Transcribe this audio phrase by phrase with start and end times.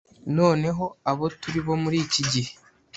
[0.37, 2.51] noneho abo turi bo muri iki gihe